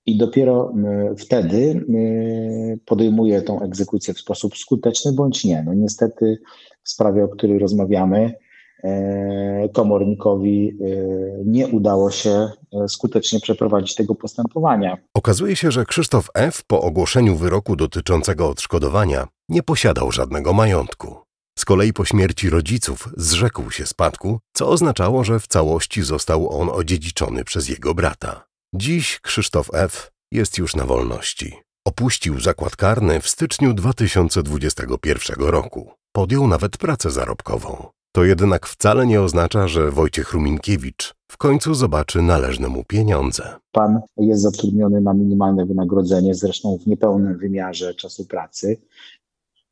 I 0.07 0.17
dopiero 0.17 0.75
wtedy 1.19 1.85
podejmuje 2.87 3.43
tą 3.43 3.61
egzekucję 3.61 4.15
w 4.15 4.21
sposób 4.21 4.57
skuteczny 4.57 5.13
bądź 5.13 5.45
nie. 5.45 5.63
No 5.67 5.75
niestety 5.75 6.39
w 6.83 6.89
sprawie, 6.89 7.25
o 7.25 7.29
której 7.29 7.59
rozmawiamy, 7.59 8.35
E, 8.85 9.69
komornikowi 9.69 10.69
e, 10.69 10.75
nie 11.45 11.69
udało 11.69 12.11
się 12.11 12.31
e, 12.31 12.89
skutecznie 12.89 13.41
przeprowadzić 13.41 13.95
tego 13.95 14.15
postępowania. 14.15 14.97
Okazuje 15.15 15.57
się, 15.57 15.71
że 15.71 15.85
Krzysztof 15.85 16.29
F. 16.35 16.63
po 16.67 16.83
ogłoszeniu 16.83 17.37
wyroku 17.37 17.77
dotyczącego 17.77 18.49
odszkodowania 18.49 19.27
nie 19.49 19.63
posiadał 19.63 20.13
żadnego 20.13 20.53
majątku. 20.53 21.17
Z 21.59 21.65
kolei 21.65 21.93
po 21.93 22.05
śmierci 22.05 22.51
rodziców 22.51 23.09
zrzekł 23.17 23.71
się 23.71 23.87
spadku, 23.87 24.39
co 24.53 24.69
oznaczało, 24.69 25.25
że 25.25 25.41
w 25.41 25.47
całości 25.47 26.03
został 26.03 26.61
on 26.61 26.69
odziedziczony 26.73 27.45
przez 27.45 27.69
jego 27.69 27.95
brata. 27.95 28.45
Dziś 28.77 29.21
Krzysztof 29.21 29.71
F. 29.73 30.11
jest 30.33 30.59
już 30.59 30.77
na 30.77 30.85
wolności. 30.85 31.53
Opuścił 31.87 32.41
zakład 32.41 32.77
karny 32.77 33.21
w 33.21 33.29
styczniu 33.29 33.75
2021 33.75 35.47
roku. 35.47 35.91
Podjął 36.13 36.49
nawet 36.49 36.77
pracę 36.77 37.11
zarobkową. 37.11 37.87
To 38.13 38.25
jednak 38.25 38.67
wcale 38.67 39.07
nie 39.07 39.21
oznacza, 39.21 39.69
że 39.69 39.91
Wojciech 39.91 40.33
Ruminkiewicz 40.33 41.15
w 41.31 41.37
końcu 41.37 41.75
zobaczy 41.75 42.23
należne 42.23 42.69
mu 42.69 42.85
pieniądze. 42.85 43.55
Pan 43.73 44.01
jest 44.17 44.43
zatrudniony 44.43 45.01
na 45.01 45.15
minimalne 45.15 45.67
wynagrodzenie, 45.67 46.35
zresztą 46.35 46.79
w 46.79 46.87
niepełnym 46.87 47.39
wymiarze 47.39 47.95
czasu 47.95 48.27
pracy, 48.27 48.81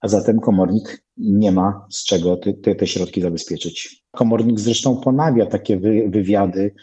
a 0.01 0.09
zatem 0.09 0.41
komornik 0.41 1.05
nie 1.17 1.53
ma 1.53 1.87
z 1.91 2.05
czego 2.05 2.37
te, 2.37 2.75
te 2.75 2.87
środki 2.87 3.21
zabezpieczyć. 3.21 4.05
Komornik 4.11 4.61
zresztą 4.61 4.97
ponawia 4.97 5.47
takie 5.47 5.79
wy, 5.79 6.09
wywiady 6.09 6.75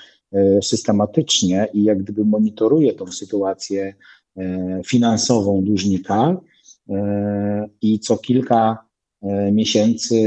systematycznie 0.62 1.68
i 1.74 1.84
jak 1.84 2.04
gdyby 2.04 2.26
monitoruje 2.26 2.94
tą 2.94 3.08
sytuację 3.08 3.94
e, 4.38 4.82
finansową 4.86 5.64
dłużnika 5.64 6.42
e, 6.90 7.70
i 7.82 8.00
co 8.00 8.18
kilka 8.18 8.90
E, 9.22 9.52
miesięcy 9.52 10.18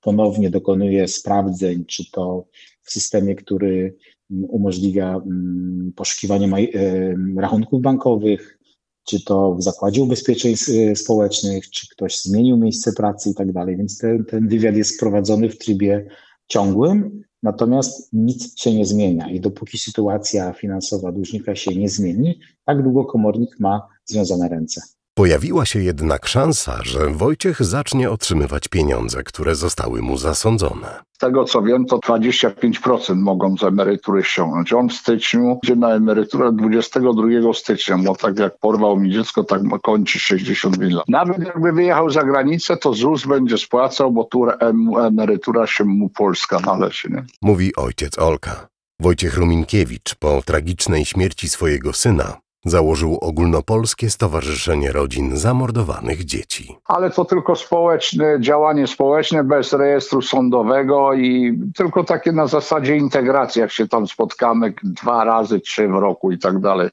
ponownie 0.00 0.50
dokonuje 0.50 1.08
sprawdzeń, 1.08 1.84
czy 1.84 2.10
to 2.10 2.44
w 2.82 2.92
systemie, 2.92 3.34
który 3.34 3.96
umożliwia 4.30 5.16
mm, 5.16 5.92
poszukiwanie 5.96 6.46
e, 6.46 7.14
rachunków 7.36 7.82
bankowych, 7.82 8.58
czy 9.04 9.24
to 9.24 9.54
w 9.54 9.62
Zakładzie 9.62 10.02
Ubezpieczeń 10.02 10.54
e, 10.54 10.96
Społecznych, 10.96 11.70
czy 11.70 11.88
ktoś 11.88 12.20
zmienił 12.20 12.56
miejsce 12.56 12.92
pracy 12.92 13.30
i 13.30 13.34
tak 13.34 13.52
dalej. 13.52 13.76
Więc 13.76 13.98
ten, 13.98 14.24
ten 14.24 14.48
wywiad 14.48 14.76
jest 14.76 15.00
prowadzony 15.00 15.48
w 15.48 15.58
trybie 15.58 16.06
ciągłym, 16.48 17.22
natomiast 17.46 18.12
nic 18.12 18.60
się 18.60 18.74
nie 18.74 18.86
zmienia. 18.86 19.30
I 19.30 19.40
dopóki 19.40 19.78
sytuacja 19.78 20.52
finansowa 20.52 21.12
dłużnika 21.12 21.54
się 21.54 21.74
nie 21.74 21.88
zmieni, 21.88 22.40
tak 22.64 22.82
długo 22.82 23.04
komornik 23.04 23.60
ma 23.60 23.88
związane 24.04 24.48
ręce. 24.48 24.95
Pojawiła 25.18 25.66
się 25.66 25.82
jednak 25.82 26.26
szansa, 26.26 26.78
że 26.82 27.10
Wojciech 27.10 27.64
zacznie 27.64 28.10
otrzymywać 28.10 28.68
pieniądze, 28.68 29.22
które 29.22 29.54
zostały 29.54 30.02
mu 30.02 30.16
zasądzone. 30.16 31.00
Z 31.12 31.18
tego 31.18 31.44
co 31.44 31.62
wiem, 31.62 31.84
to 31.86 31.96
25% 31.96 33.16
mogą 33.16 33.56
z 33.56 33.62
emerytury 33.62 34.24
ściągnąć. 34.24 34.72
On 34.72 34.88
w 34.88 34.92
styczniu 34.92 35.58
idzie 35.62 35.76
na 35.76 35.94
emeryturę 35.94 36.52
22 36.52 37.52
stycznia, 37.54 37.98
bo 37.98 38.16
tak 38.16 38.38
jak 38.38 38.58
porwał 38.58 38.96
mi 38.96 39.12
dziecko, 39.12 39.44
tak 39.44 39.60
kończy 39.82 40.18
65 40.18 40.94
lat. 40.94 41.08
Nawet 41.08 41.38
jakby 41.38 41.72
wyjechał 41.72 42.10
za 42.10 42.24
granicę, 42.24 42.76
to 42.76 42.94
ZUS 42.94 43.26
będzie 43.26 43.58
spłacał, 43.58 44.12
bo 44.12 44.24
tu 44.24 44.46
em- 44.60 44.96
emerytura 44.96 45.66
się 45.66 45.84
mu 45.84 46.08
Polska 46.08 46.60
należy. 46.60 47.08
Nie? 47.10 47.24
Mówi 47.42 47.76
ojciec 47.76 48.18
Olka. 48.18 48.68
Wojciech 49.00 49.36
Ruminkiewicz 49.36 50.14
po 50.14 50.42
tragicznej 50.44 51.04
śmierci 51.04 51.48
swojego 51.48 51.92
syna 51.92 52.45
założył 52.66 53.18
Ogólnopolskie 53.20 54.10
Stowarzyszenie 54.10 54.92
Rodzin 54.92 55.36
Zamordowanych 55.36 56.24
Dzieci. 56.24 56.76
Ale 56.84 57.10
to 57.10 57.24
tylko 57.24 57.56
społeczne, 57.56 58.40
działanie 58.40 58.86
społeczne 58.86 59.44
bez 59.44 59.72
rejestru 59.72 60.22
sądowego 60.22 61.14
i 61.14 61.58
tylko 61.76 62.04
takie 62.04 62.32
na 62.32 62.46
zasadzie 62.46 62.96
integracji, 62.96 63.60
jak 63.60 63.72
się 63.72 63.88
tam 63.88 64.06
spotkamy 64.06 64.74
dwa 64.82 65.24
razy, 65.24 65.60
trzy 65.60 65.88
w 65.88 65.94
roku 65.94 66.32
i 66.32 66.38
tak 66.38 66.58
dalej. 66.58 66.88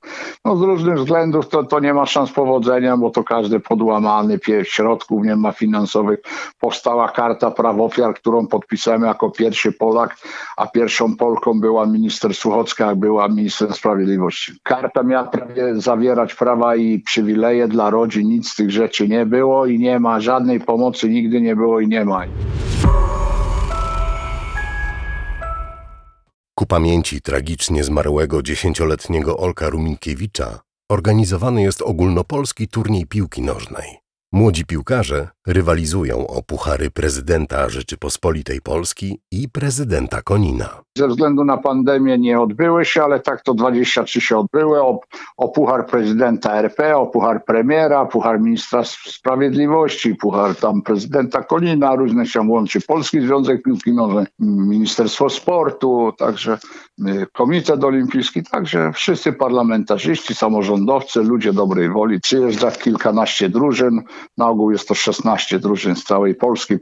No 0.46 0.56
z 0.56 0.62
różnych 0.62 0.96
względów 0.96 1.50
to, 1.50 1.64
to 1.64 1.80
nie 1.80 1.94
ma 1.94 2.06
szans 2.06 2.32
powodzenia, 2.32 2.98
bo 2.98 3.10
to 3.10 3.24
każdy 3.24 3.60
podłamany, 3.60 4.40
środków 4.64 5.26
nie 5.26 5.36
ma 5.36 5.52
finansowych. 5.52 6.20
Powstała 6.60 7.10
karta 7.10 7.52
praw 7.52 7.80
ofiar, 7.80 8.14
którą 8.14 8.48
podpisałem 8.48 9.02
jako 9.02 9.32
pierwszy 9.32 9.72
Polak, 9.72 10.16
a 10.58 10.68
pierwszą 10.68 11.16
Polką 11.16 11.60
była 11.60 11.86
minister 11.86 12.36
Suchocka, 12.36 12.96
była 12.96 13.28
minister 13.28 13.74
sprawiedliwości. 13.74 14.54
Karta 14.64 15.04
miała 15.04 15.24
prawie 15.24 15.63
zawierać 15.76 16.36
prawa 16.36 16.76
i 16.76 17.00
przywileje 17.00 17.68
dla 17.68 17.90
rodzin, 17.90 18.28
nic 18.28 18.50
z 18.50 18.56
tych 18.56 18.72
rzeczy 18.72 19.08
nie 19.08 19.26
było 19.26 19.66
i 19.66 19.80
nie 19.80 20.00
ma 20.00 20.20
żadnej 20.20 20.60
pomocy, 20.60 21.10
nigdy 21.10 21.42
nie 21.42 21.56
było 21.56 21.80
i 21.80 21.88
nie 21.88 22.06
ma. 22.06 22.26
Ku 26.56 26.66
pamięci 26.66 27.22
tragicznie 27.22 27.84
zmarłego 27.84 28.44
dziesięcioletniego 28.44 29.38
Olka 29.38 29.70
Ruminkiewicza 29.70 30.60
organizowany 30.90 31.62
jest 31.62 31.82
ogólnopolski 31.82 32.68
turniej 32.68 33.06
piłki 33.06 33.42
nożnej. 33.42 34.04
Młodzi 34.32 34.66
piłkarze 34.66 35.30
rywalizują 35.48 36.28
o 36.28 36.42
puchary 36.44 36.92
prezydenta 36.92 37.70
Rzeczypospolitej 37.70 38.62
Polski 38.62 39.20
i 39.32 39.50
prezydenta 39.50 40.22
Konina. 40.22 40.70
Ze 40.98 41.08
względu 41.08 41.44
na 41.44 41.58
pandemię 41.58 42.18
nie 42.18 42.42
odbyły 42.42 42.86
się, 42.86 43.04
ale 43.04 43.20
tak 43.20 43.42
to 43.42 43.54
23 43.54 44.22
się 44.22 44.38
odbyły. 44.38 44.82
O, 44.82 45.00
o 45.38 45.50
puchar 45.50 45.86
prezydenta 45.86 46.54
RP, 46.54 46.98
o 46.98 47.06
puchar 47.08 47.46
premiera, 47.46 48.06
puchar 48.06 48.40
ministra 48.40 48.84
sprawiedliwości, 48.84 50.16
puchar 50.16 50.56
tam 50.56 50.82
prezydenta 50.82 51.44
Konina, 51.44 51.96
różne 51.96 52.26
się 52.26 52.42
łączy. 52.42 52.82
Polski 52.82 53.22
Związek 53.22 53.64
Piłki 53.64 53.94
Nożnej, 53.94 54.26
Ministerstwo 54.40 55.30
Sportu, 55.30 56.14
także 56.18 56.58
y, 57.08 57.28
Komitet 57.34 57.84
Olimpijski, 57.84 58.44
także 58.44 58.92
wszyscy 58.94 59.34
parlamentarzyści, 59.34 60.36
samorządowcy, 60.36 61.20
ludzie 61.20 61.54
dobrej 61.54 61.90
woli. 61.90 62.20
Przyjeżdża 62.20 62.72
kilkanaście 62.72 63.50
drużyn, 63.50 64.02
na 64.38 64.50
ogół 64.50 64.72
jest 64.72 64.88
to 64.88 64.96
16 64.96 65.33
drużyn 65.60 65.96
z 65.96 66.04
całej 66.04 66.36
Polski, 66.36 66.76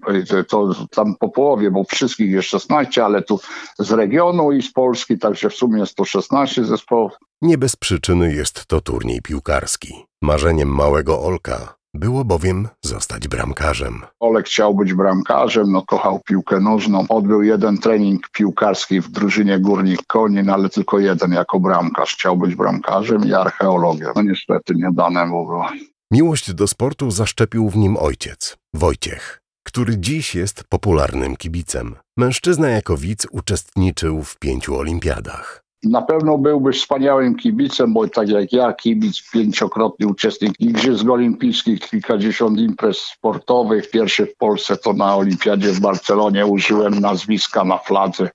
to 0.49 0.73
tam 0.91 1.15
po 1.19 1.29
połowie, 1.29 1.71
bo 1.71 1.83
wszystkich 1.83 2.31
jest 2.31 2.47
16, 2.47 3.05
ale 3.05 3.21
tu 3.21 3.39
z 3.79 3.91
regionu 3.91 4.51
i 4.51 4.61
z 4.61 4.73
Polski, 4.73 5.17
także 5.17 5.49
w 5.49 5.53
sumie 5.53 5.79
jest 5.79 5.95
to 5.95 6.05
16 6.05 6.65
zespołów. 6.65 7.11
Nie 7.41 7.57
bez 7.57 7.75
przyczyny 7.75 8.33
jest 8.33 8.65
to 8.65 8.81
turniej 8.81 9.21
piłkarski. 9.21 10.05
Marzeniem 10.21 10.69
małego 10.75 11.21
Olka 11.21 11.81
było 11.93 12.25
bowiem 12.25 12.67
zostać 12.81 13.27
bramkarzem. 13.27 14.01
Olek 14.19 14.45
chciał 14.45 14.75
być 14.75 14.93
bramkarzem, 14.93 15.71
no 15.71 15.81
kochał 15.81 16.19
piłkę 16.19 16.59
nożną. 16.59 17.05
Odbył 17.09 17.43
jeden 17.43 17.77
trening 17.77 18.29
piłkarski 18.29 19.01
w 19.01 19.11
drużynie 19.11 19.59
Górnik 19.59 20.03
Konin, 20.07 20.49
ale 20.49 20.69
tylko 20.69 20.99
jeden 20.99 21.31
jako 21.31 21.59
bramkarz. 21.59 22.13
Chciał 22.13 22.37
być 22.37 22.55
bramkarzem 22.55 23.25
i 23.25 23.33
archeologiem. 23.33 24.11
No 24.15 24.21
niestety 24.21 24.75
nie 24.75 24.89
dane 24.93 25.25
mu 25.25 25.45
było. 25.45 25.69
Miłość 26.11 26.53
do 26.53 26.67
sportu 26.67 27.11
zaszczepił 27.11 27.69
w 27.69 27.77
nim 27.77 27.97
ojciec, 27.97 28.57
Wojciech, 28.73 29.41
który 29.63 29.97
dziś 29.97 30.35
jest 30.35 30.63
popularnym 30.69 31.35
kibicem. 31.35 31.95
Mężczyzna 32.17 32.69
jako 32.69 32.97
widz 32.97 33.27
uczestniczył 33.31 34.23
w 34.23 34.39
pięciu 34.39 34.77
olimpiadach. 34.77 35.63
Na 35.83 36.01
pewno 36.01 36.37
byłby 36.37 36.71
wspaniałym 36.71 37.35
kibicem, 37.35 37.93
bo 37.93 38.07
tak 38.07 38.29
jak 38.29 38.53
ja, 38.53 38.73
kibic, 38.73 39.31
pięciokrotny 39.33 40.07
uczestnik 40.07 40.59
Igrzysk 40.59 41.09
Olimpijskich, 41.09 41.79
kilkadziesiąt 41.79 42.59
imprez 42.59 42.97
sportowych. 42.97 43.89
Pierwszy 43.89 44.25
w 44.25 44.35
Polsce 44.35 44.77
to 44.77 44.93
na 44.93 45.15
Olimpiadzie 45.15 45.71
w 45.71 45.79
Barcelonie 45.79 46.45
użyłem 46.45 46.99
nazwiska 46.99 47.63
na 47.63 47.77
fladze 47.77 48.29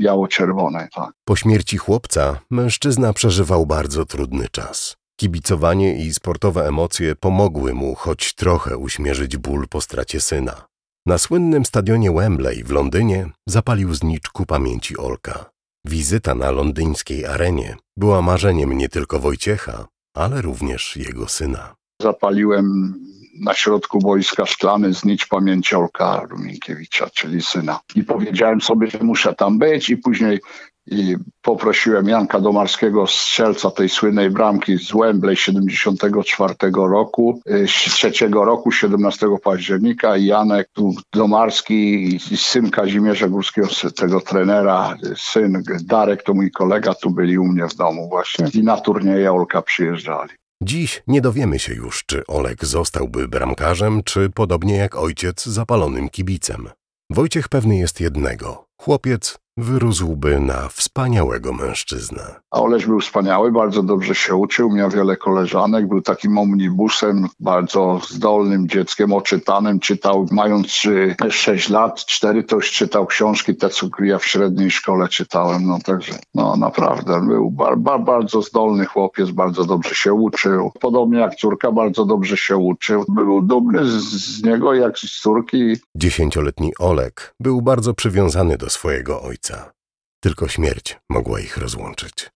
biało-czerwonej. 0.00 0.88
Tak. 0.94 1.10
Po 1.24 1.36
śmierci 1.36 1.76
chłopca 1.76 2.40
mężczyzna 2.50 3.12
przeżywał 3.12 3.66
bardzo 3.66 4.04
trudny 4.04 4.48
czas. 4.52 5.01
Kibicowanie 5.22 6.06
i 6.06 6.14
sportowe 6.14 6.68
emocje 6.68 7.16
pomogły 7.16 7.74
mu 7.74 7.94
choć 7.94 8.34
trochę 8.34 8.76
uśmierzyć 8.76 9.36
ból 9.36 9.68
po 9.68 9.80
stracie 9.80 10.20
syna. 10.20 10.66
Na 11.06 11.18
słynnym 11.18 11.64
stadionie 11.64 12.12
Wembley 12.12 12.64
w 12.64 12.70
Londynie 12.70 13.30
zapalił 13.48 13.94
znicz 13.94 14.28
ku 14.28 14.46
pamięci 14.46 14.96
Olka. 14.96 15.50
Wizyta 15.86 16.34
na 16.34 16.50
londyńskiej 16.50 17.26
arenie 17.26 17.76
była 17.96 18.22
marzeniem 18.22 18.72
nie 18.72 18.88
tylko 18.88 19.18
Wojciecha, 19.18 19.86
ale 20.16 20.42
również 20.42 20.96
jego 20.96 21.28
syna. 21.28 21.74
Zapaliłem 22.02 22.94
na 23.40 23.54
środku 23.54 24.00
wojska 24.00 24.46
szklany 24.46 24.92
znicz 24.92 25.26
pamięci 25.28 25.74
Olka 25.74 26.26
Ruminkiewicza, 26.30 27.10
czyli 27.10 27.42
syna. 27.42 27.80
I 27.94 28.04
powiedziałem 28.04 28.60
sobie, 28.60 28.86
że 28.86 28.98
muszę 28.98 29.34
tam 29.34 29.58
być 29.58 29.90
i 29.90 29.96
później 29.96 30.40
i 30.86 31.16
poprosiłem 31.42 32.08
Janka 32.08 32.40
Domarskiego, 32.40 33.06
strzelca 33.06 33.70
tej 33.70 33.88
słynnej 33.88 34.30
bramki 34.30 34.78
z 34.78 34.92
Wembley 34.92 35.36
74 35.36 36.54
roku, 36.72 37.40
y, 37.50 37.66
3 37.66 38.12
roku, 38.32 38.72
17 38.72 39.38
października 39.44 40.16
i 40.16 40.24
Janek 40.24 40.68
Domarski 41.12 42.04
i 42.14 42.36
syn 42.36 42.70
Kazimierza 42.70 43.28
Górskiego, 43.28 43.68
tego 43.96 44.20
trenera, 44.20 44.96
syn 45.16 45.62
Darek 45.84 46.22
to 46.22 46.34
mój 46.34 46.50
kolega, 46.50 46.94
tu 46.94 47.10
byli 47.10 47.38
u 47.38 47.44
mnie 47.44 47.68
w 47.68 47.74
domu 47.74 48.08
właśnie 48.08 48.46
i 48.54 48.62
na 48.62 48.76
turnieje 48.76 49.32
Olka 49.32 49.62
przyjeżdżali. 49.62 50.30
Dziś 50.62 51.02
nie 51.06 51.20
dowiemy 51.20 51.58
się 51.58 51.74
już, 51.74 52.04
czy 52.06 52.26
Olek 52.26 52.64
zostałby 52.64 53.28
bramkarzem, 53.28 54.02
czy 54.04 54.30
podobnie 54.30 54.76
jak 54.76 54.96
ojciec 54.96 55.44
zapalonym 55.44 56.08
kibicem. 56.08 56.68
Wojciech 57.10 57.48
pewny 57.48 57.76
jest 57.76 58.00
jednego. 58.00 58.64
Chłopiec 58.80 59.41
wyrósłby 59.56 60.40
na 60.40 60.68
wspaniałego 60.68 61.52
mężczyznę. 61.52 62.22
A 62.50 62.60
Oleś 62.60 62.86
był 62.86 63.00
wspaniały, 63.00 63.52
bardzo 63.52 63.82
dobrze 63.82 64.14
się 64.14 64.34
uczył, 64.34 64.70
miał 64.70 64.90
wiele 64.90 65.16
koleżanek, 65.16 65.88
był 65.88 66.02
takim 66.02 66.38
omnibusem, 66.38 67.26
bardzo 67.40 68.00
zdolnym 68.08 68.68
dzieckiem, 68.68 69.12
oczytanym, 69.12 69.80
czytał, 69.80 70.26
mając 70.30 70.82
6 71.30 71.68
lat, 71.68 72.04
4 72.04 72.44
to 72.44 72.56
już 72.56 72.72
czytał 72.72 73.06
książki, 73.06 73.56
te 73.56 73.68
co 73.68 73.88
ja 74.00 74.18
w 74.18 74.26
średniej 74.26 74.70
szkole 74.70 75.08
czytałem, 75.08 75.66
no 75.66 75.78
także, 75.84 76.12
no 76.34 76.56
naprawdę, 76.56 77.26
był 77.26 77.50
bar, 77.50 77.78
bar, 77.78 78.00
bardzo 78.00 78.42
zdolny 78.42 78.84
chłopiec, 78.84 79.30
bardzo 79.30 79.64
dobrze 79.64 79.94
się 79.94 80.12
uczył, 80.12 80.72
podobnie 80.80 81.18
jak 81.18 81.34
córka, 81.34 81.72
bardzo 81.72 82.04
dobrze 82.04 82.36
się 82.36 82.56
uczył, 82.56 83.04
był 83.08 83.42
dumny 83.42 83.86
z, 83.86 84.02
z 84.02 84.42
niego 84.42 84.74
jak 84.74 84.98
z 84.98 85.20
córki. 85.20 85.76
Dziesięcioletni 85.94 86.72
Olek 86.78 87.34
był 87.40 87.62
bardzo 87.62 87.94
przywiązany 87.94 88.58
do 88.58 88.70
swojego 88.70 89.22
ojca. 89.42 89.72
Tylko 90.20 90.48
śmierć 90.48 90.98
mogła 91.10 91.40
ich 91.40 91.56
rozłączyć. 91.56 92.30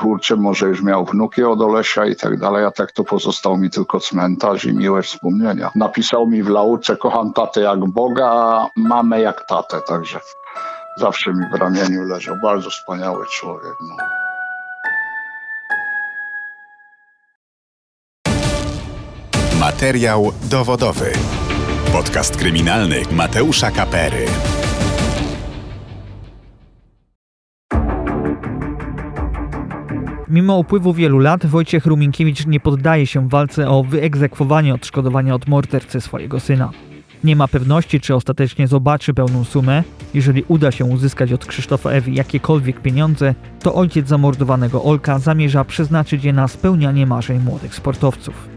kurczę, 0.00 0.36
może 0.36 0.66
już 0.66 0.82
miał 0.82 1.04
wnuki 1.04 1.44
od 1.44 1.60
Olesia 1.60 2.06
i 2.06 2.16
tak 2.16 2.38
dalej, 2.38 2.64
a 2.64 2.70
tak 2.70 2.92
to 2.92 3.04
pozostał 3.04 3.56
mi 3.56 3.70
tylko 3.70 4.00
cmentarz 4.00 4.64
i 4.64 4.72
miłe 4.74 5.02
wspomnienia. 5.02 5.70
Napisał 5.74 6.26
mi 6.26 6.42
w 6.42 6.48
lauce, 6.48 6.96
kocham 6.96 7.32
tatę 7.32 7.60
jak 7.60 7.78
Boga, 7.78 8.26
a 8.26 8.68
mamę 8.76 9.20
jak 9.20 9.46
tatę, 9.48 9.80
także 9.88 10.20
zawsze 10.96 11.34
mi 11.34 11.44
w 11.52 11.54
ramieniu 11.54 12.02
leżał. 12.02 12.36
Bardzo 12.42 12.70
wspaniały 12.70 13.26
człowiek. 13.26 13.74
No. 13.88 13.96
Materiał 19.60 20.32
dowodowy. 20.50 21.12
Podcast 21.92 22.36
kryminalny 22.36 23.02
Mateusza 23.12 23.70
Kapery. 23.70 24.26
Mimo 30.28 30.58
upływu 30.58 30.94
wielu 30.94 31.18
lat 31.18 31.46
Wojciech 31.46 31.86
Ruminkiewicz 31.86 32.46
nie 32.46 32.60
poddaje 32.60 33.06
się 33.06 33.28
walce 33.28 33.70
o 33.70 33.84
wyegzekwowanie 33.84 34.74
odszkodowania 34.74 35.34
od 35.34 35.48
mordercy 35.48 36.00
swojego 36.00 36.40
syna. 36.40 36.70
Nie 37.24 37.36
ma 37.36 37.48
pewności, 37.48 38.00
czy 38.00 38.14
ostatecznie 38.14 38.66
zobaczy 38.68 39.14
pełną 39.14 39.44
sumę. 39.44 39.82
Jeżeli 40.14 40.44
uda 40.48 40.70
się 40.70 40.84
uzyskać 40.84 41.32
od 41.32 41.46
Krzysztofa 41.46 41.90
Ewi 41.90 42.14
jakiekolwiek 42.14 42.80
pieniądze, 42.80 43.34
to 43.62 43.74
ojciec 43.74 44.08
zamordowanego 44.08 44.84
Olka 44.84 45.18
zamierza 45.18 45.64
przeznaczyć 45.64 46.24
je 46.24 46.32
na 46.32 46.48
spełnianie 46.48 47.06
marzeń 47.06 47.38
młodych 47.38 47.74
sportowców. 47.74 48.51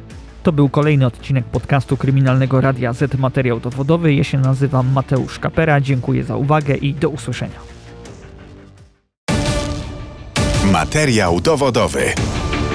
To 0.45 0.51
był 0.51 0.69
kolejny 0.69 1.05
odcinek 1.05 1.45
podcastu 1.45 1.97
Kryminalnego 1.97 2.61
Radia 2.61 2.93
Z 2.93 3.17
Materiał 3.17 3.59
Dowodowy. 3.59 4.13
Ja 4.13 4.23
się 4.23 4.37
nazywam 4.37 4.91
Mateusz 4.93 5.39
Kapera. 5.39 5.81
Dziękuję 5.81 6.23
za 6.23 6.35
uwagę 6.35 6.75
i 6.75 6.93
do 6.93 7.09
usłyszenia. 7.09 7.59
Materiał 10.71 11.41
dowodowy. 11.41 12.01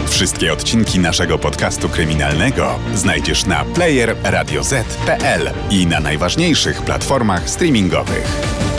Wszystkie 0.07 0.53
odcinki 0.53 0.99
naszego 0.99 1.39
podcastu 1.39 1.89
kryminalnego 1.89 2.79
znajdziesz 2.95 3.47
na 3.47 3.65
player 3.65 4.17
radioz.pl 4.25 5.51
i 5.71 5.87
na 5.87 6.01
najważniejszych 6.01 6.83
platformach 6.83 7.51
streamingowych. 7.51 8.70